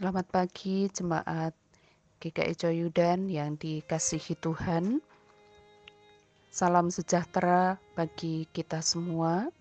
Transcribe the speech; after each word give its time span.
Selamat 0.00 0.32
pagi 0.32 0.88
jemaat 0.88 1.52
GKI 2.24 2.56
Coyudan 2.56 3.28
yang 3.28 3.60
dikasihi 3.60 4.32
Tuhan. 4.32 4.96
Salam 6.48 6.88
sejahtera 6.88 7.76
bagi 7.92 8.48
kita 8.48 8.80
semua. 8.80 9.52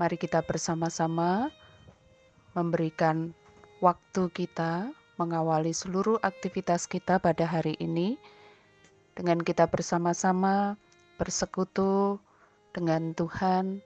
Mari 0.00 0.16
kita 0.16 0.40
bersama-sama 0.40 1.52
memberikan 2.56 3.36
waktu 3.84 4.32
kita 4.32 4.88
mengawali 5.20 5.76
seluruh 5.76 6.16
aktivitas 6.24 6.88
kita 6.88 7.20
pada 7.20 7.44
hari 7.44 7.76
ini 7.84 8.16
dengan 9.12 9.36
kita 9.44 9.68
bersama-sama 9.68 10.80
bersekutu 11.20 12.16
dengan 12.72 13.12
Tuhan 13.12 13.84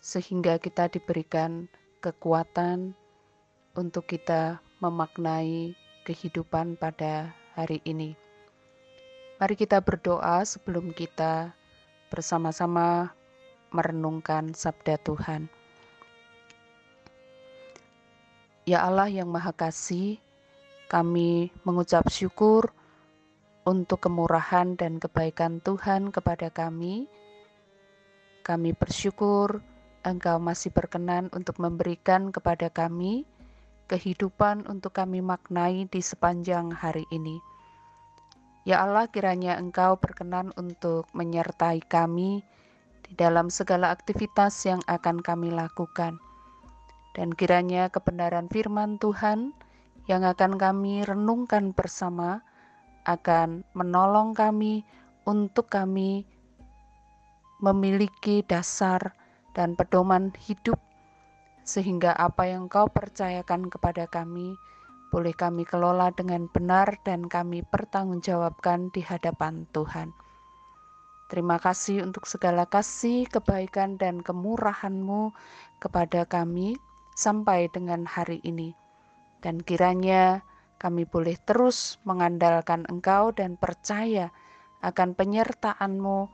sehingga 0.00 0.56
kita 0.56 0.88
diberikan 0.88 1.68
kekuatan 2.00 2.96
untuk 3.78 4.10
kita 4.10 4.58
memaknai 4.82 5.78
kehidupan 6.02 6.74
pada 6.74 7.30
hari 7.54 7.78
ini. 7.86 8.18
Mari 9.38 9.54
kita 9.54 9.78
berdoa 9.78 10.42
sebelum 10.42 10.90
kita 10.90 11.54
bersama-sama 12.10 13.14
merenungkan 13.70 14.50
sabda 14.50 14.98
Tuhan. 14.98 15.46
Ya 18.66 18.82
Allah 18.82 19.06
yang 19.06 19.30
Maha 19.30 19.54
Kasih, 19.54 20.18
kami 20.90 21.54
mengucap 21.62 22.10
syukur 22.10 22.74
untuk 23.62 24.10
kemurahan 24.10 24.74
dan 24.74 24.98
kebaikan 24.98 25.62
Tuhan 25.62 26.10
kepada 26.10 26.50
kami. 26.50 27.06
Kami 28.42 28.74
bersyukur 28.74 29.62
Engkau 30.02 30.42
masih 30.42 30.74
berkenan 30.74 31.30
untuk 31.30 31.62
memberikan 31.62 32.34
kepada 32.34 32.72
kami 32.72 33.28
kehidupan 33.88 34.68
untuk 34.68 34.94
kami 34.94 35.24
maknai 35.24 35.88
di 35.88 36.04
sepanjang 36.04 36.70
hari 36.70 37.08
ini. 37.08 37.40
Ya 38.68 38.84
Allah, 38.84 39.08
kiranya 39.08 39.56
Engkau 39.56 39.96
berkenan 39.96 40.52
untuk 40.60 41.08
menyertai 41.16 41.80
kami 41.88 42.44
di 43.08 43.12
dalam 43.16 43.48
segala 43.48 43.88
aktivitas 43.88 44.52
yang 44.68 44.84
akan 44.84 45.24
kami 45.24 45.48
lakukan. 45.48 46.20
Dan 47.16 47.32
kiranya 47.32 47.88
kebenaran 47.88 48.52
firman 48.52 49.00
Tuhan 49.00 49.56
yang 50.04 50.22
akan 50.28 50.60
kami 50.60 51.02
renungkan 51.08 51.72
bersama 51.72 52.44
akan 53.08 53.64
menolong 53.72 54.36
kami 54.36 54.84
untuk 55.24 55.72
kami 55.72 56.28
memiliki 57.64 58.44
dasar 58.44 59.16
dan 59.56 59.74
pedoman 59.74 60.30
hidup 60.44 60.76
sehingga 61.68 62.16
apa 62.16 62.48
yang 62.48 62.72
kau 62.72 62.88
percayakan 62.88 63.68
kepada 63.68 64.08
kami 64.08 64.56
boleh 65.12 65.36
kami 65.36 65.68
kelola 65.68 66.08
dengan 66.16 66.48
benar 66.48 66.96
dan 67.04 67.28
kami 67.28 67.60
pertanggungjawabkan 67.68 68.88
di 68.92 69.04
hadapan 69.04 69.68
Tuhan. 69.76 70.16
Terima 71.28 71.60
kasih 71.60 72.08
untuk 72.08 72.24
segala 72.24 72.64
kasih, 72.64 73.28
kebaikan, 73.28 74.00
dan 74.00 74.24
kemurahan-Mu 74.24 75.36
kepada 75.76 76.24
kami 76.24 76.80
sampai 77.12 77.68
dengan 77.68 78.08
hari 78.08 78.40
ini. 78.48 78.72
Dan 79.44 79.60
kiranya 79.60 80.40
kami 80.80 81.04
boleh 81.04 81.36
terus 81.44 82.00
mengandalkan 82.08 82.88
Engkau 82.88 83.28
dan 83.36 83.60
percaya 83.60 84.32
akan 84.80 85.12
penyertaan-Mu 85.12 86.32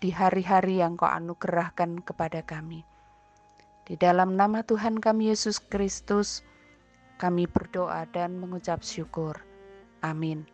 di 0.00 0.08
hari-hari 0.08 0.80
yang 0.80 0.96
Kau 0.96 1.12
anugerahkan 1.12 2.00
kepada 2.00 2.40
kami. 2.48 2.91
Di 3.92 4.00
dalam 4.00 4.40
nama 4.40 4.64
Tuhan 4.64 5.04
kami 5.04 5.28
Yesus 5.28 5.60
Kristus, 5.60 6.40
kami 7.20 7.44
berdoa 7.44 8.08
dan 8.08 8.40
mengucap 8.40 8.80
syukur. 8.80 9.36
Amin. 10.00 10.48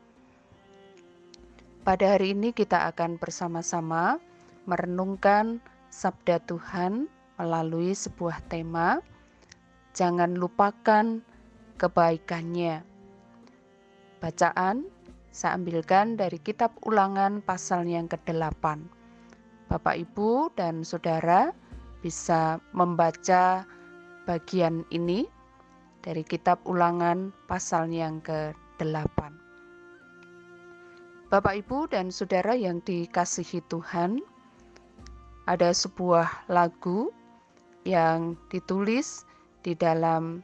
Pada 1.87 2.19
hari 2.19 2.35
ini 2.35 2.51
kita 2.51 2.91
akan 2.91 3.15
bersama-sama 3.15 4.19
merenungkan 4.67 5.63
sabda 5.87 6.43
Tuhan 6.51 7.07
melalui 7.39 7.95
sebuah 7.95 8.43
tema 8.51 8.99
Jangan 9.95 10.35
lupakan 10.35 11.23
kebaikannya. 11.79 12.83
Bacaan 14.19 14.91
saya 15.31 15.55
ambilkan 15.55 16.19
dari 16.19 16.43
kitab 16.43 16.75
Ulangan 16.83 17.39
pasal 17.47 17.87
yang 17.87 18.11
ke-8. 18.11 18.83
Bapak, 19.71 19.95
Ibu, 19.95 20.51
dan 20.59 20.83
Saudara, 20.83 21.55
bisa 22.05 22.63
membaca 22.73 23.67
bagian 24.29 24.85
ini 24.93 25.27
dari 26.05 26.23
kitab 26.23 26.63
ulangan 26.69 27.35
pasal 27.51 27.91
yang 27.91 28.23
ke-8. 28.23 29.19
Bapak, 31.29 31.55
Ibu, 31.61 31.93
dan 31.93 32.09
Saudara 32.09 32.57
yang 32.57 32.81
dikasihi 32.81 33.61
Tuhan, 33.69 34.25
ada 35.45 35.73
sebuah 35.77 36.49
lagu 36.49 37.13
yang 37.85 38.37
ditulis 38.49 39.29
di 39.61 39.77
dalam 39.77 40.41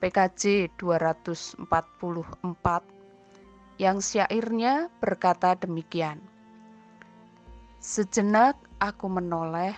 PKJ 0.00 0.72
244 0.76 1.64
yang 3.80 4.00
syairnya 4.00 4.92
berkata 5.00 5.56
demikian. 5.56 6.20
Sejenak 7.80 8.60
aku 8.76 9.08
menoleh 9.08 9.72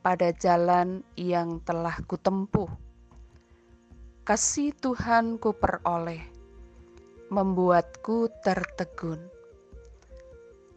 pada 0.00 0.32
jalan 0.32 1.04
yang 1.12 1.60
telah 1.60 1.92
kutempuh. 2.08 2.72
Kasih 4.24 4.72
Tuhan 4.80 5.36
ku 5.36 5.52
peroleh, 5.52 6.24
membuatku 7.28 8.32
tertegun. 8.40 9.20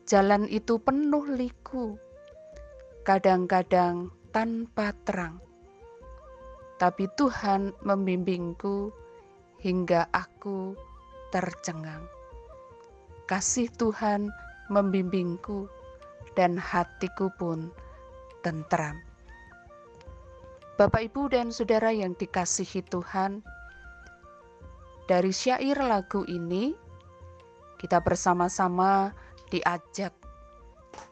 Jalan 0.03 0.51
itu 0.51 0.75
penuh 0.83 1.23
liku, 1.31 1.95
kadang-kadang 3.07 4.11
tanpa 4.35 4.91
terang. 5.07 5.39
Tapi 6.75 7.07
Tuhan 7.15 7.71
membimbingku 7.79 8.91
hingga 9.63 10.11
aku 10.11 10.75
tercengang. 11.31 12.03
Kasih 13.23 13.71
Tuhan 13.79 14.27
membimbingku 14.67 15.71
dan 16.35 16.59
hatiku 16.59 17.31
pun 17.39 17.71
tentram. 18.43 19.12
Bapak, 20.73 21.05
Ibu, 21.05 21.29
dan 21.29 21.53
saudara 21.53 21.93
yang 21.93 22.17
dikasihi 22.17 22.81
Tuhan, 22.89 23.45
dari 25.05 25.29
syair 25.29 25.77
lagu 25.77 26.25
ini 26.25 26.73
kita 27.77 28.01
bersama-sama 28.01 29.13
diajak 29.53 30.17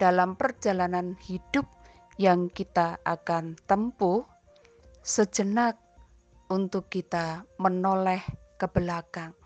dalam 0.01 0.33
perjalanan 0.33 1.13
hidup 1.21 1.69
yang 2.17 2.49
kita 2.49 2.97
akan 3.05 3.53
tempuh 3.69 4.25
sejenak 5.05 5.77
untuk 6.49 6.89
kita 6.89 7.45
menoleh 7.61 8.21
ke 8.57 8.65
belakang. 8.65 9.37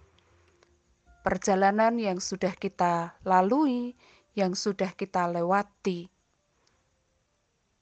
Perjalanan 1.27 1.97
yang 1.99 2.23
sudah 2.23 2.55
kita 2.55 3.19
lalui, 3.27 3.97
yang 4.31 4.55
sudah 4.55 4.95
kita 4.95 5.27
lewati. 5.27 6.07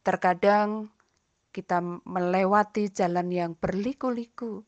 Terkadang 0.01 0.92
kita 1.53 1.79
melewati 2.03 2.89
jalan 2.89 3.29
yang 3.29 3.53
berliku-liku. 3.53 4.65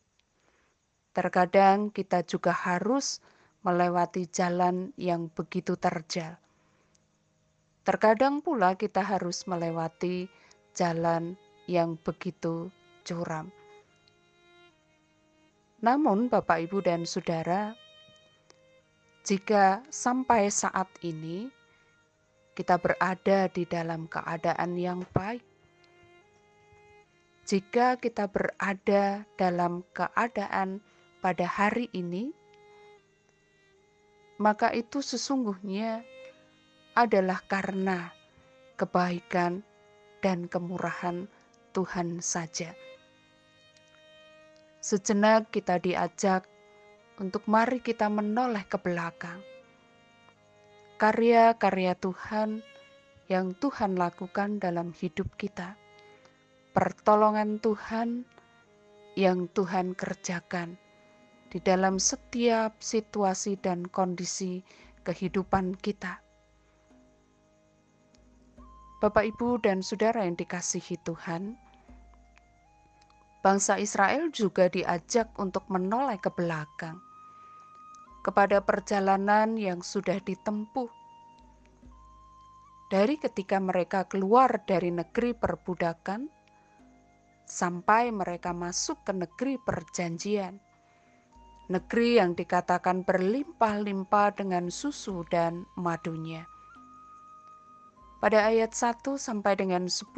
Terkadang 1.17 1.89
kita 1.89 2.21
juga 2.21 2.53
harus 2.53 3.19
melewati 3.65 4.29
jalan 4.29 4.93
yang 4.93 5.33
begitu 5.33 5.73
terjal. 5.73 6.37
Terkadang 7.81 8.45
pula 8.45 8.77
kita 8.77 9.01
harus 9.01 9.49
melewati 9.49 10.29
jalan 10.77 11.33
yang 11.65 11.97
begitu 11.97 12.69
curam. 13.01 13.49
Namun, 15.81 16.29
Bapak, 16.29 16.65
Ibu, 16.65 16.81
dan 16.85 17.05
saudara, 17.05 17.73
jika 19.25 19.81
sampai 19.89 20.53
saat 20.53 20.89
ini 21.01 21.49
kita 22.53 22.77
berada 22.77 23.49
di 23.49 23.65
dalam 23.65 24.05
keadaan 24.09 24.77
yang 24.77 25.01
baik, 25.13 25.54
jika 27.45 28.01
kita 28.01 28.25
berada 28.25 29.21
dalam 29.37 29.85
keadaan 29.93 30.81
pada 31.21 31.45
hari 31.45 31.93
ini, 31.93 32.33
maka 34.41 34.73
itu 34.73 35.05
sesungguhnya 35.05 36.01
adalah 36.97 37.37
karena 37.45 38.09
kebaikan 38.81 39.61
dan 40.25 40.49
kemurahan 40.49 41.29
Tuhan 41.69 42.17
saja. 42.17 42.73
Sejenak 44.81 45.53
kita 45.53 45.77
diajak 45.77 46.49
untuk 47.21 47.45
mari 47.45 47.77
kita 47.77 48.09
menoleh 48.09 48.65
ke 48.65 48.81
belakang. 48.81 49.37
Karya-karya 50.97 51.93
Tuhan 51.93 52.65
yang 53.29 53.53
Tuhan 53.53 54.01
lakukan 54.01 54.57
dalam 54.57 54.97
hidup 54.97 55.29
kita 55.37 55.84
pertolongan 56.75 57.63
Tuhan 57.63 58.27
yang 59.15 59.47
Tuhan 59.55 59.95
kerjakan 59.95 60.75
di 61.47 61.63
dalam 61.63 62.03
setiap 62.03 62.83
situasi 62.83 63.55
dan 63.63 63.87
kondisi 63.87 64.59
kehidupan 65.07 65.79
kita. 65.79 66.19
Bapak, 68.99 69.23
Ibu, 69.23 69.63
dan 69.63 69.79
saudara 69.79 70.27
yang 70.27 70.35
dikasihi 70.35 70.99
Tuhan, 71.07 71.55
bangsa 73.39 73.79
Israel 73.79 74.27
juga 74.35 74.67
diajak 74.67 75.31
untuk 75.39 75.71
menoleh 75.71 76.19
ke 76.19 76.27
belakang 76.27 76.99
kepada 78.19 78.59
perjalanan 78.59 79.55
yang 79.55 79.79
sudah 79.79 80.19
ditempuh. 80.19 80.91
Dari 82.91 83.15
ketika 83.15 83.63
mereka 83.63 84.03
keluar 84.11 84.59
dari 84.67 84.91
negeri 84.91 85.31
perbudakan 85.31 86.34
sampai 87.45 88.09
mereka 88.09 88.51
masuk 88.51 89.01
ke 89.05 89.13
negeri 89.13 89.55
perjanjian 89.61 90.59
negeri 91.65 92.21
yang 92.21 92.37
dikatakan 92.37 93.01
berlimpah-limpah 93.01 94.37
dengan 94.37 94.69
susu 94.69 95.25
dan 95.33 95.65
madunya. 95.73 96.45
Pada 98.21 98.49
ayat 98.49 98.73
1 98.73 99.17
sampai 99.17 99.57
dengan 99.57 99.89
10 99.89 100.13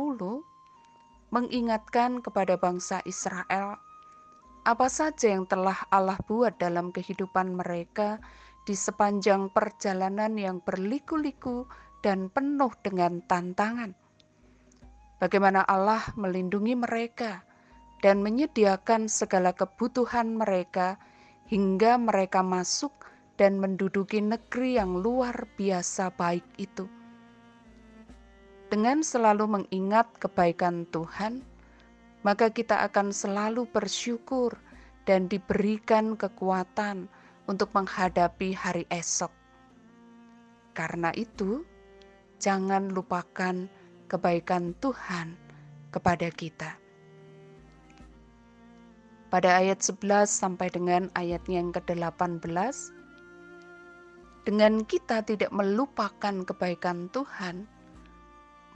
mengingatkan 1.31 2.24
kepada 2.24 2.56
bangsa 2.56 3.03
Israel 3.03 3.79
apa 4.68 4.88
saja 4.91 5.31
yang 5.31 5.47
telah 5.47 5.88
Allah 5.88 6.19
buat 6.27 6.59
dalam 6.59 6.91
kehidupan 6.91 7.56
mereka 7.56 8.19
di 8.68 8.75
sepanjang 8.75 9.47
perjalanan 9.56 10.35
yang 10.35 10.59
berliku-liku 10.59 11.63
dan 12.03 12.27
penuh 12.27 12.71
dengan 12.83 13.24
tantangan. 13.24 13.95
Bagaimana 15.18 15.66
Allah 15.66 16.06
melindungi 16.14 16.78
mereka 16.78 17.42
dan 18.06 18.22
menyediakan 18.22 19.10
segala 19.10 19.50
kebutuhan 19.50 20.38
mereka 20.38 21.02
hingga 21.50 21.98
mereka 21.98 22.46
masuk 22.46 22.94
dan 23.38 23.58
menduduki 23.58 24.22
negeri 24.22 24.78
yang 24.78 25.02
luar 25.02 25.50
biasa 25.58 26.14
baik 26.14 26.46
itu. 26.62 26.86
Dengan 28.68 29.02
selalu 29.02 29.62
mengingat 29.62 30.06
kebaikan 30.19 30.86
Tuhan, 30.94 31.42
maka 32.22 32.52
kita 32.52 32.84
akan 32.86 33.10
selalu 33.16 33.63
bersyukur 33.72 34.54
dan 35.08 35.31
diberikan 35.31 36.20
kekuatan 36.20 37.08
untuk 37.48 37.72
menghadapi 37.72 38.52
hari 38.52 38.84
esok. 38.92 39.31
Karena 40.75 41.16
itu, 41.16 41.63
jangan 42.44 42.92
lupakan 42.92 43.72
kebaikan 44.07 44.75
Tuhan 44.80 45.36
kepada 45.92 46.27
kita. 46.31 46.75
Pada 49.27 49.59
ayat 49.59 49.83
11 49.83 50.27
sampai 50.27 50.71
dengan 50.71 51.12
ayat 51.19 51.44
yang 51.51 51.75
ke-18 51.75 52.48
dengan 54.48 54.88
kita 54.88 55.19
tidak 55.27 55.51
melupakan 55.51 56.48
kebaikan 56.48 57.12
Tuhan 57.12 57.68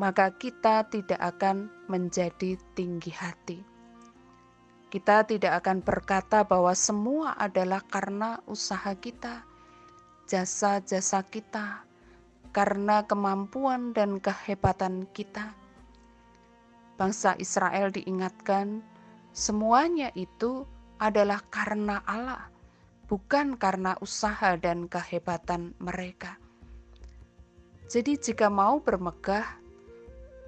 maka 0.02 0.34
kita 0.34 0.90
tidak 0.90 1.22
akan 1.22 1.70
menjadi 1.86 2.58
tinggi 2.74 3.14
hati. 3.14 3.62
Kita 4.92 5.24
tidak 5.24 5.64
akan 5.64 5.86
berkata 5.86 6.42
bahwa 6.44 6.74
semua 6.74 7.38
adalah 7.38 7.80
karena 7.86 8.42
usaha 8.50 8.92
kita 8.98 9.46
jasa-jasa 10.26 11.22
kita 11.30 11.86
karena 12.52 13.08
kemampuan 13.08 13.96
dan 13.96 14.20
kehebatan 14.20 15.08
kita 15.16 15.56
bangsa 17.00 17.34
Israel 17.40 17.90
diingatkan 17.90 18.84
Semuanya 19.32 20.12
itu 20.12 20.68
adalah 21.00 21.40
karena 21.48 22.04
Allah, 22.04 22.52
bukan 23.08 23.56
karena 23.56 23.96
usaha 24.04 24.60
dan 24.60 24.92
kehebatan 24.92 25.72
mereka. 25.80 26.36
Jadi, 27.88 28.20
jika 28.20 28.52
mau 28.52 28.84
bermegah, 28.84 29.48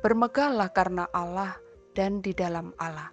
bermegahlah 0.03 0.67
karena 0.75 1.07
Allah 1.15 1.55
dan 1.95 2.19
di 2.19 2.35
dalam 2.35 2.75
Allah. 2.75 3.07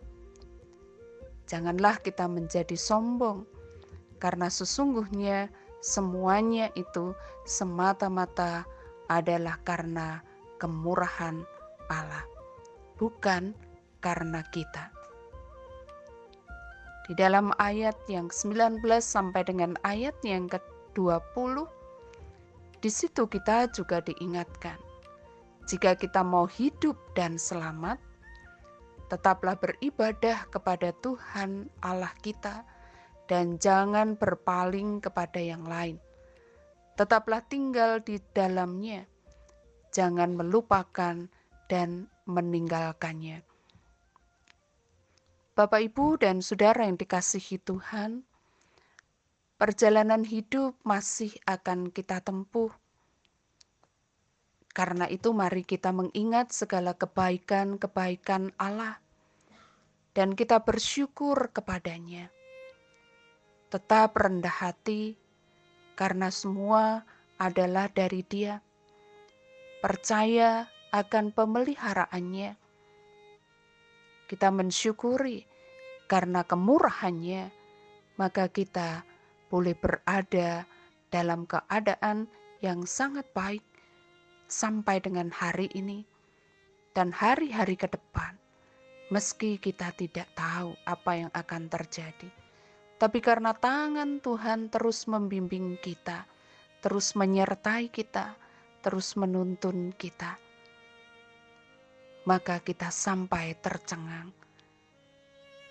Janganlah 1.47 2.03
kita 2.03 2.27
menjadi 2.27 2.75
sombong, 2.75 3.47
karena 4.19 4.51
sesungguhnya 4.51 5.55
semuanya 5.79 6.67
itu 6.75 7.15
semata-mata 7.47 8.67
adalah 9.11 9.59
karena 9.67 10.23
kemurahan 10.63 11.43
Allah, 11.91 12.23
bukan 12.95 13.51
karena 13.99 14.47
kita. 14.55 14.95
Di 17.11 17.19
dalam 17.19 17.51
ayat 17.59 17.99
yang 18.07 18.31
19 18.31 18.79
sampai 19.03 19.43
dengan 19.43 19.75
ayat 19.83 20.15
yang 20.23 20.47
ke-20, 20.47 21.67
di 22.79 22.87
situ 22.87 23.27
kita 23.27 23.67
juga 23.75 23.99
diingatkan, 23.99 24.79
jika 25.67 25.99
kita 25.99 26.23
mau 26.23 26.47
hidup 26.47 26.95
dan 27.19 27.35
selamat, 27.35 27.99
tetaplah 29.11 29.59
beribadah 29.59 30.47
kepada 30.55 30.95
Tuhan 31.03 31.67
Allah 31.83 32.15
kita 32.23 32.63
dan 33.27 33.59
jangan 33.59 34.15
berpaling 34.15 35.03
kepada 35.03 35.43
yang 35.43 35.67
lain. 35.67 35.99
Tetaplah 37.01 37.41
tinggal 37.49 38.05
di 38.05 38.21
dalamnya, 38.37 39.09
jangan 39.89 40.37
melupakan 40.37 41.17
dan 41.65 42.13
meninggalkannya. 42.29 43.41
Bapak, 45.57 45.81
Ibu, 45.81 46.21
dan 46.21 46.45
saudara 46.45 46.85
yang 46.85 47.01
dikasihi 47.01 47.57
Tuhan, 47.65 48.21
perjalanan 49.57 50.29
hidup 50.29 50.77
masih 50.85 51.33
akan 51.49 51.89
kita 51.89 52.21
tempuh. 52.21 52.69
Karena 54.77 55.09
itu, 55.09 55.33
mari 55.33 55.65
kita 55.65 55.97
mengingat 55.97 56.53
segala 56.53 56.93
kebaikan-kebaikan 56.93 58.53
Allah, 58.61 59.01
dan 60.13 60.37
kita 60.37 60.61
bersyukur 60.61 61.49
kepadanya. 61.49 62.29
Tetap 63.73 64.21
rendah 64.21 64.69
hati, 64.69 65.20
karena 66.01 66.33
semua 66.33 67.05
adalah 67.37 67.93
dari 67.93 68.25
Dia. 68.25 68.57
Percaya 69.85 70.65
akan 70.97 71.37
pemeliharaannya. 71.37 72.57
Kita 74.25 74.49
mensyukuri 74.49 75.45
karena 76.09 76.41
kemurahannya, 76.41 77.53
maka 78.17 78.49
kita 78.49 79.05
boleh 79.53 79.77
berada 79.77 80.65
dalam 81.13 81.45
keadaan 81.45 82.25
yang 82.65 82.89
sangat 82.89 83.29
baik 83.37 83.65
sampai 84.49 85.05
dengan 85.05 85.29
hari 85.29 85.69
ini 85.77 86.09
dan 86.97 87.13
hari-hari 87.13 87.77
ke 87.77 87.93
depan. 87.93 88.41
Meski 89.13 89.61
kita 89.61 89.93
tidak 90.01 90.33
tahu 90.33 90.73
apa 90.87 91.13
yang 91.19 91.31
akan 91.35 91.67
terjadi, 91.67 92.31
tapi 93.01 93.25
karena 93.25 93.57
tangan 93.57 94.21
Tuhan 94.21 94.69
terus 94.69 95.09
membimbing 95.09 95.81
kita, 95.81 96.29
terus 96.85 97.17
menyertai 97.17 97.89
kita, 97.89 98.37
terus 98.85 99.17
menuntun 99.17 99.97
kita, 99.97 100.37
maka 102.29 102.61
kita 102.61 102.93
sampai 102.93 103.57
tercengang 103.57 104.29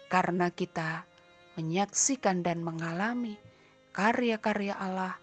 karena 0.10 0.50
kita 0.50 1.06
menyaksikan 1.54 2.42
dan 2.42 2.66
mengalami 2.66 3.38
karya-karya 3.94 4.74
Allah 4.74 5.14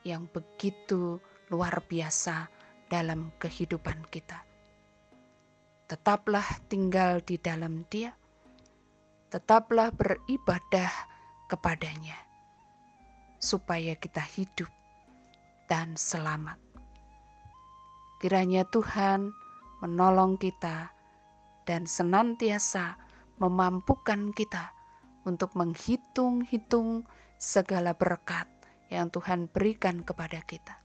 yang 0.00 0.24
begitu 0.32 1.20
luar 1.52 1.84
biasa 1.84 2.48
dalam 2.88 3.36
kehidupan 3.36 4.08
kita. 4.08 4.48
Tetaplah 5.92 6.46
tinggal 6.72 7.20
di 7.20 7.36
dalam 7.36 7.84
Dia, 7.92 8.16
tetaplah 9.28 9.92
beribadah 9.92 11.09
kepadanya, 11.50 12.14
supaya 13.42 13.98
kita 13.98 14.22
hidup 14.22 14.70
dan 15.66 15.98
selamat. 15.98 16.54
Kiranya 18.22 18.62
Tuhan 18.70 19.34
menolong 19.82 20.38
kita 20.38 20.94
dan 21.66 21.90
senantiasa 21.90 22.94
memampukan 23.42 24.30
kita 24.30 24.70
untuk 25.26 25.56
menghitung-hitung 25.58 27.02
segala 27.40 27.96
berkat 27.96 28.46
yang 28.92 29.08
Tuhan 29.10 29.48
berikan 29.50 30.04
kepada 30.04 30.44
kita, 30.44 30.76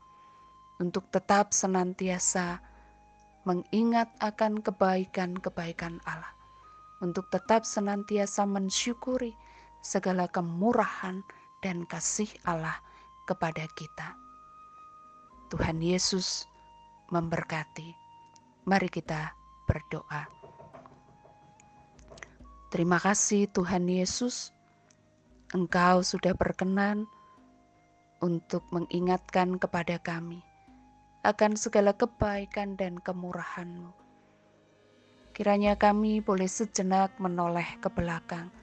untuk 0.80 1.12
tetap 1.12 1.52
senantiasa 1.52 2.64
mengingat 3.46 4.10
akan 4.24 4.64
kebaikan-kebaikan 4.64 6.00
Allah, 6.08 6.34
untuk 7.04 7.28
tetap 7.30 7.68
senantiasa 7.68 8.48
mensyukuri 8.48 9.36
segala 9.86 10.26
kemurahan 10.26 11.22
dan 11.62 11.86
kasih 11.86 12.26
Allah 12.42 12.82
kepada 13.30 13.70
kita. 13.78 14.18
Tuhan 15.54 15.78
Yesus 15.78 16.50
memberkati. 17.14 17.94
Mari 18.66 18.90
kita 18.90 19.30
berdoa. 19.70 20.26
Terima 22.74 22.98
kasih 22.98 23.46
Tuhan 23.54 23.86
Yesus, 23.86 24.50
Engkau 25.54 26.02
sudah 26.02 26.34
berkenan 26.34 27.06
untuk 28.26 28.66
mengingatkan 28.74 29.62
kepada 29.62 30.02
kami 30.02 30.42
akan 31.22 31.58
segala 31.58 31.94
kebaikan 31.94 32.74
dan 32.78 32.98
kemurahan-Mu. 33.02 33.94
Kiranya 35.34 35.78
kami 35.78 36.22
boleh 36.22 36.50
sejenak 36.50 37.18
menoleh 37.18 37.66
ke 37.82 37.90
belakang 37.90 38.54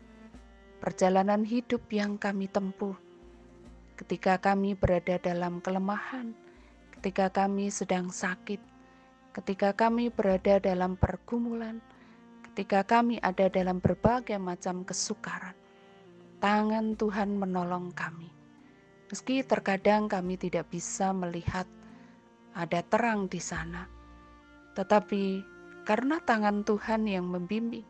perjalanan 0.83 1.47
hidup 1.47 1.87
yang 1.95 2.19
kami 2.19 2.51
tempuh 2.51 2.99
ketika 3.95 4.35
kami 4.43 4.75
berada 4.75 5.15
dalam 5.23 5.62
kelemahan, 5.62 6.35
ketika 6.99 7.31
kami 7.31 7.71
sedang 7.71 8.11
sakit, 8.11 8.59
ketika 9.31 9.71
kami 9.79 10.11
berada 10.11 10.59
dalam 10.59 10.99
pergumulan, 10.99 11.79
ketika 12.51 12.83
kami 12.83 13.23
ada 13.23 13.47
dalam 13.47 13.79
berbagai 13.79 14.43
macam 14.43 14.83
kesukaran, 14.83 15.55
tangan 16.43 16.99
Tuhan 16.99 17.39
menolong 17.39 17.95
kami. 17.95 18.35
Meski 19.07 19.47
terkadang 19.47 20.11
kami 20.11 20.35
tidak 20.35 20.67
bisa 20.67 21.15
melihat 21.15 21.71
ada 22.59 22.83
terang 22.83 23.31
di 23.31 23.39
sana, 23.39 23.87
tetapi 24.75 25.47
karena 25.87 26.19
tangan 26.19 26.67
Tuhan 26.67 27.07
yang 27.07 27.31
membimbing, 27.31 27.87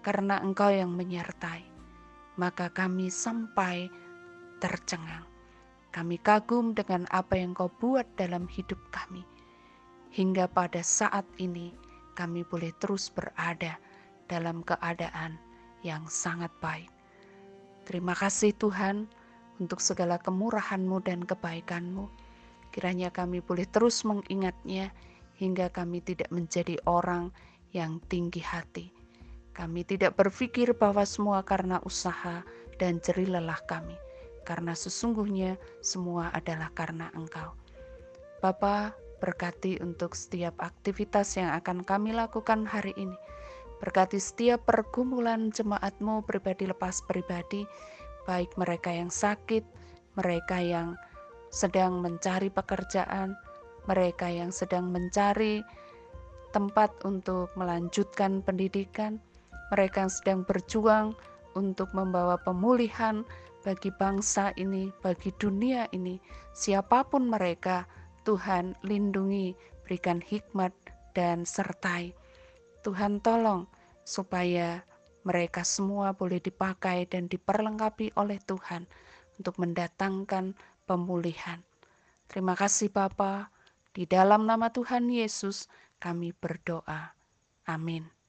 karena 0.00 0.40
Engkau 0.40 0.72
yang 0.72 0.88
menyertai, 0.88 1.69
maka 2.38 2.70
kami 2.70 3.10
sampai 3.10 3.90
tercengang. 4.60 5.26
Kami 5.90 6.22
kagum 6.22 6.70
dengan 6.70 7.08
apa 7.10 7.34
yang 7.34 7.50
Kau 7.50 7.66
buat 7.82 8.06
dalam 8.14 8.46
hidup 8.46 8.78
kami, 8.94 9.26
hingga 10.14 10.46
pada 10.46 10.86
saat 10.86 11.26
ini 11.42 11.74
kami 12.14 12.46
boleh 12.46 12.70
terus 12.78 13.10
berada 13.10 13.74
dalam 14.30 14.62
keadaan 14.62 15.34
yang 15.82 16.06
sangat 16.06 16.52
baik. 16.62 16.92
Terima 17.90 18.14
kasih 18.14 18.54
Tuhan 18.54 19.10
untuk 19.58 19.82
segala 19.82 20.22
kemurahan-Mu 20.22 21.02
dan 21.02 21.26
kebaikan-Mu. 21.26 22.06
Kiranya 22.70 23.10
kami 23.10 23.42
boleh 23.42 23.66
terus 23.66 24.06
mengingatnya 24.06 24.94
hingga 25.42 25.74
kami 25.74 25.98
tidak 26.04 26.30
menjadi 26.30 26.78
orang 26.86 27.34
yang 27.74 27.98
tinggi 28.06 28.44
hati. 28.44 28.99
Kami 29.60 29.84
tidak 29.84 30.16
berpikir 30.16 30.72
bahwa 30.72 31.04
semua 31.04 31.44
karena 31.44 31.84
usaha 31.84 32.40
dan 32.80 32.96
jeri 33.04 33.28
lelah 33.28 33.60
kami, 33.68 33.92
karena 34.48 34.72
sesungguhnya 34.72 35.60
semua 35.84 36.32
adalah 36.32 36.72
karena 36.72 37.12
Engkau. 37.12 37.52
Bapa, 38.40 38.96
berkati 39.20 39.76
untuk 39.84 40.16
setiap 40.16 40.56
aktivitas 40.64 41.36
yang 41.36 41.52
akan 41.60 41.84
kami 41.84 42.16
lakukan 42.16 42.64
hari 42.64 42.96
ini. 42.96 43.12
Berkati 43.84 44.16
setiap 44.16 44.64
pergumulan 44.64 45.52
jemaatmu 45.52 46.24
pribadi 46.24 46.64
lepas 46.64 47.04
pribadi, 47.04 47.68
baik 48.24 48.56
mereka 48.56 48.88
yang 48.88 49.12
sakit, 49.12 49.60
mereka 50.16 50.56
yang 50.56 50.96
sedang 51.52 52.00
mencari 52.00 52.48
pekerjaan, 52.48 53.36
mereka 53.84 54.24
yang 54.24 54.48
sedang 54.56 54.88
mencari 54.88 55.60
tempat 56.56 56.96
untuk 57.04 57.52
melanjutkan 57.60 58.40
pendidikan, 58.40 59.20
mereka 59.70 60.04
yang 60.04 60.12
sedang 60.12 60.40
berjuang 60.44 61.14
untuk 61.54 61.90
membawa 61.94 62.38
pemulihan 62.42 63.22
bagi 63.60 63.92
bangsa 63.94 64.52
ini, 64.56 64.88
bagi 65.04 65.30
dunia 65.36 65.86
ini, 65.92 66.16
siapa 66.52 67.04
pun 67.04 67.28
mereka, 67.28 67.84
Tuhan 68.24 68.76
lindungi, 68.84 69.52
berikan 69.84 70.20
hikmat 70.20 70.72
dan 71.12 71.44
sertai. 71.44 72.12
Tuhan 72.80 73.20
tolong 73.20 73.68
supaya 74.06 74.80
mereka 75.24 75.60
semua 75.66 76.16
boleh 76.16 76.40
dipakai 76.40 77.04
dan 77.04 77.28
diperlengkapi 77.28 78.16
oleh 78.16 78.40
Tuhan 78.48 78.88
untuk 79.36 79.60
mendatangkan 79.60 80.56
pemulihan. 80.88 81.60
Terima 82.30 82.56
kasih 82.56 82.88
Bapa, 82.88 83.52
di 83.92 84.08
dalam 84.08 84.48
nama 84.48 84.72
Tuhan 84.72 85.10
Yesus 85.12 85.68
kami 86.00 86.32
berdoa. 86.32 87.12
Amin. 87.68 88.19